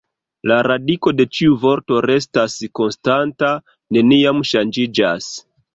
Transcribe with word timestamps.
La 0.51 0.55
radiko 0.67 1.13
de 1.17 1.27
ĉiu 1.39 1.59
vorto 1.65 2.01
restas 2.07 2.57
konstanta, 2.81 3.55
neniam 3.99 4.45
ŝanĝiĝas. 4.55 5.35